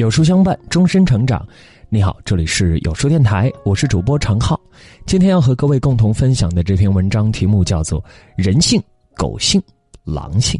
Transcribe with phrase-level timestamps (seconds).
[0.00, 1.46] 有书相伴，终身成长。
[1.90, 4.58] 你好，这里是有书电台，我是主播常浩。
[5.04, 8.00] 今天要和各位共同分享的这篇文章题目叫做
[8.34, 8.82] 《人性、
[9.14, 9.62] 狗性、
[10.02, 10.58] 狼性》，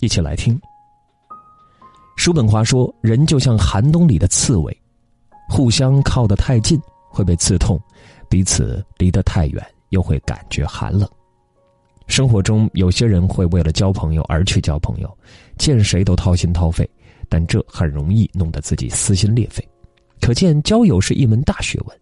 [0.00, 0.58] 一起来听。
[2.16, 4.74] 叔本华说：“人就像寒冬里的刺猬，
[5.46, 7.78] 互相靠得太近会被刺痛，
[8.30, 11.06] 彼此离得太远又会感觉寒冷。”
[12.08, 15.18] 生活中，有些人会为了交朋友而去交朋友，
[15.58, 16.88] 见谁都掏心掏肺。
[17.28, 19.66] 但这很容易弄得自己撕心裂肺，
[20.20, 22.00] 可见交友是一门大学问。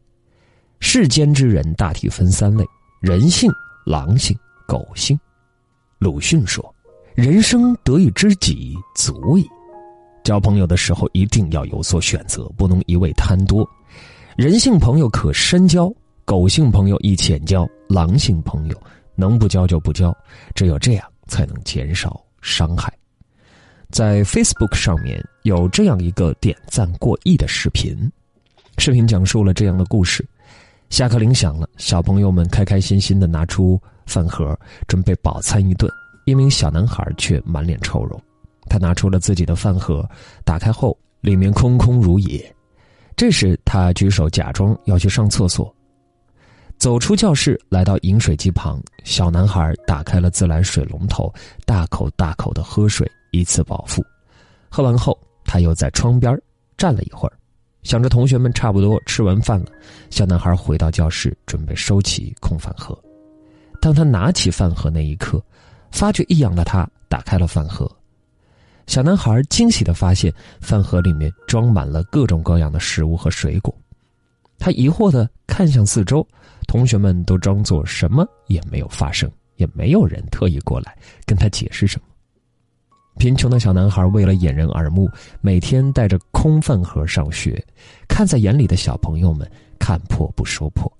[0.81, 2.65] 世间之人大体分三类：
[3.01, 3.51] 人性、
[3.87, 5.19] 狼性、狗性。
[5.99, 6.75] 鲁迅说
[7.15, 9.49] ：“人生得一知己足矣。”
[10.25, 13.69] 交朋友的时候一定要有所选择，不能一味贪多。
[14.37, 15.93] 人性朋友可深交，
[16.25, 18.83] 狗性朋友易浅交，狼性朋友
[19.15, 20.13] 能不交就不交。
[20.55, 22.93] 只有这样，才能减少伤害。
[23.93, 27.95] 在 Facebook 上面有这样一个点赞过亿的视频，
[28.79, 30.27] 视频讲述了这样的故事：
[30.89, 35.93] 下课铃响了，小朋友们开开心心的拿出饭盒准备饱餐一顿，
[36.25, 38.19] 一名小男孩却满脸愁容。
[38.65, 40.09] 他拿出了自己的饭盒，
[40.43, 42.57] 打开后里面空空如也。
[43.15, 45.71] 这时他举手假装要去上厕所，
[46.79, 51.31] 走出教室来到饮水机旁，小男孩打开了自来水龙头，
[51.67, 53.07] 大口大口的喝水。
[53.33, 54.05] 一次饱腹，
[54.71, 56.41] 喝完后，他又在窗边
[56.77, 57.33] 站了一会儿，
[57.83, 59.67] 想着同学们差不多吃完饭了，
[60.11, 62.97] 小男孩回到教室准备收起空饭盒。
[63.81, 65.43] 当他拿起饭盒那一刻，
[65.91, 67.91] 发觉异样的他打开了饭盒，
[68.87, 73.75] 小男孩惊喜的发现饭盒里面装满了各种各样的食物和水果，
[74.59, 76.27] 他疑惑的看向四周，
[76.69, 82.07] 同学们都装作什么也没有发生，也没有人特意过来跟他解释什么。
[83.19, 85.09] 贫穷的小男孩为了掩人耳目，
[85.41, 87.65] 每天带着空饭盒上学，
[88.09, 89.49] 看在眼里的小朋友们
[89.79, 90.91] 看破不说破。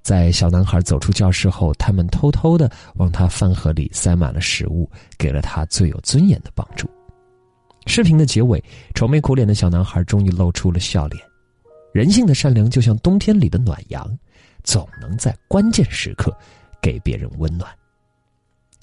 [0.00, 6.88] 在小男孩走出教室后，他们偷偷的往他饭盒里塞满了食物，给了他最有尊严的帮助。
[7.86, 8.62] 视频的结尾，
[8.94, 11.22] 愁眉苦脸的小男孩终于露出了笑脸。
[11.92, 14.18] 人性的善良就像冬天里的暖阳，
[14.62, 16.34] 总能在关键时刻
[16.82, 17.70] 给别人温暖。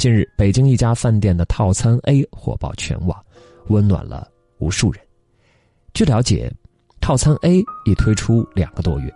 [0.02, 3.24] 近日，北京一家饭店的套餐 A 火爆全网，
[3.68, 5.00] 温暖了无数人。
[5.94, 6.52] 据了解，
[7.00, 9.14] 套餐 A 已推出两个多月，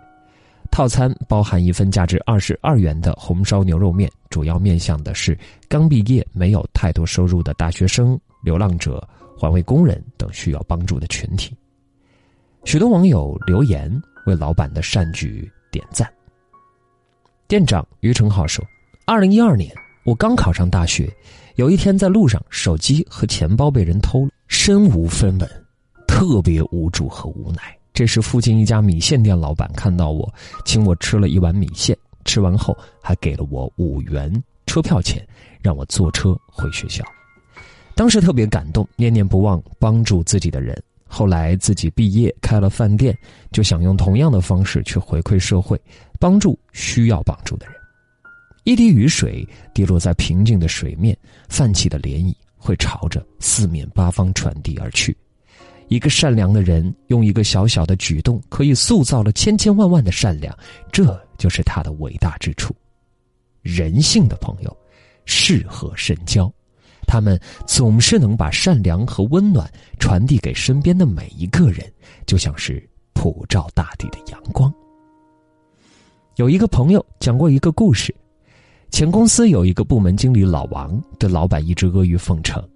[0.70, 5.36] 套餐包含一份价值二十二元的红烧牛肉面，主要面向的是
[5.68, 9.04] 刚毕业没有太多收入的大学生、流浪者、
[9.36, 11.52] 环卫工人等需要帮助的群体。
[12.62, 13.90] 许多网友留言
[14.26, 16.08] 为老板的善举点赞。
[17.48, 18.64] 店长于成浩说
[19.04, 19.74] ：“二零一二年。”
[20.06, 21.12] 我刚考上大学，
[21.56, 25.50] 有一天在路上，手机和钱包被人偷了，身无分文，
[26.06, 27.76] 特别无助和无奈。
[27.92, 30.32] 这时，附近一家米线店老板看到我，
[30.64, 34.32] 请我吃了一碗米线，吃完后还给了我五元
[34.66, 35.26] 车票钱，
[35.60, 37.04] 让我坐车回学校。
[37.96, 40.80] 当时特别感动，念念不忘帮助自己的人。
[41.08, 43.16] 后来自己毕业开了饭店，
[43.50, 45.80] 就想用同样的方式去回馈社会，
[46.20, 47.75] 帮助需要帮助的人。
[48.66, 51.16] 一滴雨水滴落在平静的水面，
[51.48, 55.16] 泛起的涟漪会朝着四面八方传递而去。
[55.86, 60.52] 一个善良的人用一个小小的举动，可以塑造了千千万万的善良，
[60.90, 62.74] 这就是他的伟大之处。
[63.62, 64.76] 人性的朋友
[65.26, 66.52] 适合深交，
[67.06, 71.88] 他们总是能把善良和温暖传递给身边的每一个人，
[72.26, 74.74] 就像是普照大地的阳光。
[76.34, 78.12] 有一个朋友讲过一个故事。
[78.96, 82.66] 前公司有一个部门经理老王，对老板一直阿谀奉承。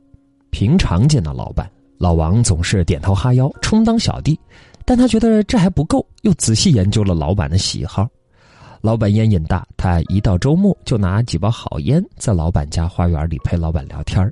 [0.50, 1.66] 平常见到老板，
[1.96, 4.38] 老王总是点头哈腰，充当小弟。
[4.84, 8.06] 但他觉得这还不够，又仔细研究了老板的喜好。
[8.82, 14.30] 老板烟瘾大，他一到周末就拿几包好烟，在老板家花园里陪老板聊天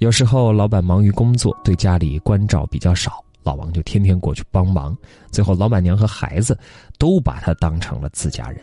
[0.00, 4.94] 有时候老板忙于工作，对家里关照比较少，老王就天天过去帮忙。
[5.30, 6.54] 最后，老板娘和孩子
[6.98, 8.60] 都把他当成了自家人。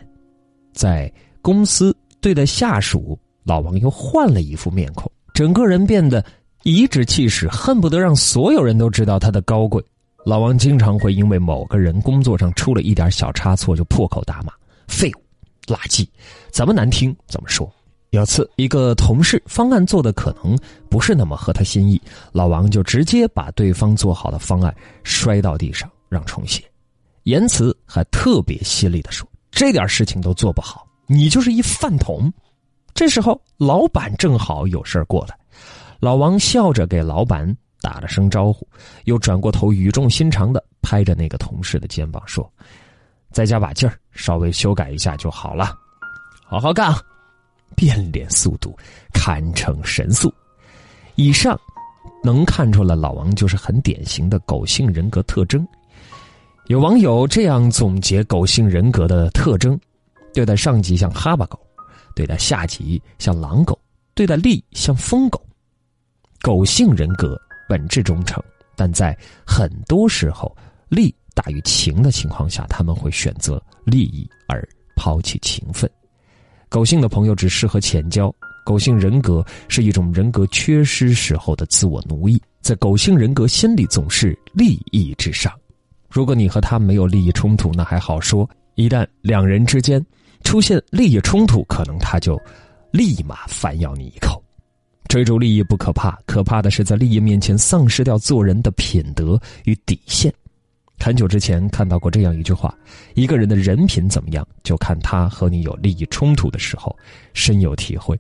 [0.72, 1.12] 在
[1.42, 1.98] 公司。
[2.22, 6.24] 对待下属，老王又换了一副面孔，整个人变得
[6.64, 9.84] 颐指气使，恨不得让所有人都知道他的高贵。
[10.26, 14.52] 老王经常会因为某个人工作上出了一点小差错就破口大骂
[14.88, 16.08] ：“废物，垃圾，
[16.52, 17.72] 怎么难听怎么说。”
[18.12, 20.58] 有次，一个同事方案做的可能
[20.90, 22.02] 不是那么合他心意，
[22.34, 26.64] 老王就直接把对方做好的方案摔到地上让重写，
[27.24, 32.32] 言辞还特别犀利的说：“这点事情都做不好。”你就是一饭桶，
[32.94, 35.36] 这时候老板正好有事过来，
[36.00, 37.52] 老王笑着给老板
[37.82, 38.68] 打了声招呼，
[39.06, 42.48] 又转过头语重心长的拍着那个同事的肩膀说
[43.34, 45.76] ：“再加把劲儿，稍微修改一下就好了，
[46.46, 46.94] 好好干。”
[47.76, 48.78] 变脸速度
[49.12, 50.32] 堪称神速。
[51.16, 51.60] 以上
[52.24, 55.68] 能看出了老王就是很典型的狗性人格特征。
[56.68, 59.80] 有网友这样总结狗性人格的特征：
[60.34, 61.60] 对待上级像哈巴狗，
[62.16, 63.78] 对待下级像狼狗，
[64.14, 65.44] 对待利像疯狗。
[66.42, 68.42] 狗性人格本质忠诚，
[68.76, 70.56] 但在很多时候
[70.88, 75.90] 利大于情的情况下，他们会选择利益而抛弃情分。
[76.70, 78.34] 狗性的朋友只适合浅交。
[78.66, 85.52] 狗性人格是一种人格缺失时候的自我奴役，在狗性人格心里总是利益至上。
[86.08, 90.06] 如果你和他没有利益冲突，那还好说；一旦两人之间
[90.44, 92.40] 出现利益冲突，可能他就
[92.92, 94.44] 立马反咬你一口。
[95.08, 100.32] 追逐利益不可怕，可怕的是在利益面前丧失掉做人的品德与底线。
[101.00, 102.76] 很久之前看到过这样一句话：
[103.16, 106.96] 一个人的人品怎么样，就看他和你有利益冲突的时候。
[107.34, 108.20] 深有体会。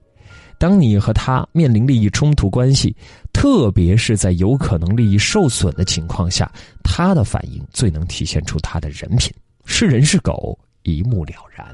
[0.57, 2.95] 当你和他面临利益冲突关系，
[3.31, 6.51] 特别是在有可能利益受损的情况下，
[6.83, 9.31] 他的反应最能体现出他的人品。
[9.65, 11.67] 是人是狗，一目了然。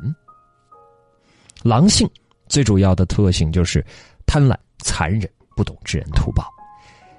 [1.63, 2.09] 狼性
[2.47, 3.83] 最主要的特性就是
[4.25, 6.45] 贪婪、残忍，不懂知恩图报。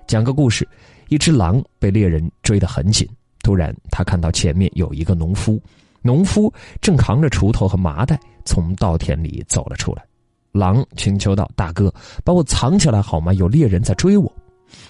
[0.06, 0.68] 讲个故事：
[1.08, 3.08] 一只狼被猎人追得很紧。
[3.42, 5.60] 突然，他看到前面有一个农夫，
[6.02, 10.04] 农夫正扛着锄头和麻袋从稻田里走了出来。
[10.52, 11.92] 狼请求道：“大哥，
[12.24, 13.32] 把我藏起来好吗？
[13.34, 14.32] 有猎人在追我。”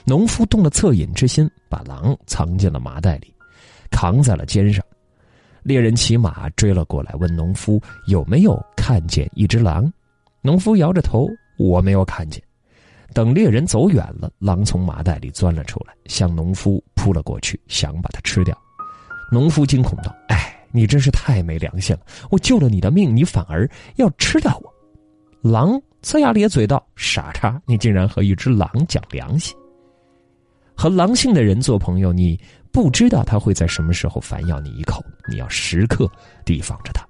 [0.06, 3.34] 农夫动了恻隐之心，把狼藏进了麻袋里，
[3.90, 4.84] 扛在了肩上。
[5.66, 9.92] 猎人骑马追了过来，问农夫有没有看见一只狼。
[10.40, 11.26] 农夫摇着头
[11.58, 12.40] ：“我没有看见。”
[13.12, 18.56] 等猎人走远了，狼从麻袋里钻了出来，向农夫扑了过去，想把它吃掉。
[19.32, 22.02] 农夫惊恐道：“哎，你真是太没良心了！
[22.30, 24.72] 我救了你的命，你反而要吃掉我！”
[25.42, 29.52] 狼呲牙咧嘴道：“傻叉，你竟然和一只狼讲良心！
[30.76, 32.38] 和狼性的人做朋友，你
[32.76, 36.06] 不知道他会在什么时候反咬你一口，你要时刻
[36.44, 37.02] 提防着他。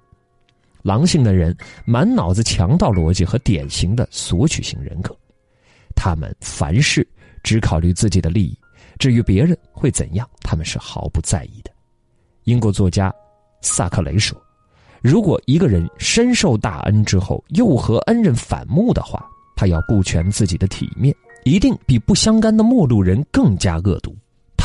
[0.83, 1.53] 狼性的人
[1.85, 5.13] 满脑子强盗逻辑和典型的索取型人格。”
[5.97, 7.05] 他们凡事
[7.43, 8.57] 只考虑自己的利益，
[8.97, 11.71] 至于别人会怎样，他们是毫不在意的。
[12.45, 13.13] 英国作家
[13.61, 14.41] 萨克雷说
[15.03, 24.17] ：“如果一个人深受大恩之后又和恩人反目的话，他要顾全自己的体面，一定比不相干的陌路人更加恶毒。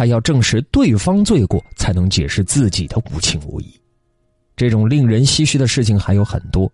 [0.01, 3.79] 他要证实对方罪过，才能解释自己的无情无义。
[4.55, 6.67] 这种令人唏嘘的事情还有很多。”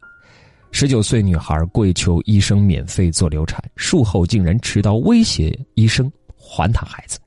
[0.72, 7.20] 十九岁女孩跪求医生免费做流产，术后竟然持刀威胁医生还她孩子。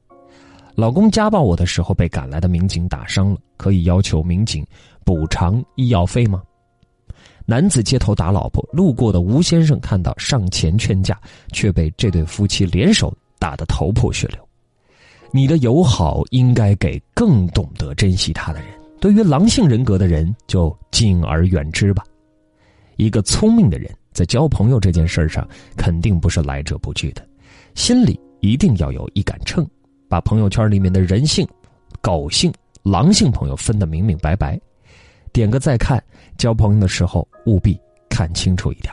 [0.74, 4.66] 老公家暴我的时候被赶来的民警打伤了，可以要求民警
[5.04, 6.42] 补偿医药费吗？
[7.44, 11.20] 男子街头打老婆，路过的吴先生看到上前劝架，
[11.52, 14.38] 却被这对夫妻联手打得头破血流。
[15.32, 18.68] 你的友好应该给更懂得珍惜他的人，
[19.00, 22.02] 对于狼性人格的人就敬而远之吧。
[22.96, 27.26] 一个聪明的人在交朋友这件事上，肯定不是来者不拒的，
[27.74, 29.66] 心里一定要有一杆秤，
[30.08, 31.46] 把朋友圈里面的人性、
[32.00, 32.52] 狗性、
[32.82, 34.60] 狼性朋友分得明明白白。
[35.32, 36.02] 点个再看，
[36.36, 37.78] 交朋友的时候务必
[38.08, 38.92] 看清楚一点。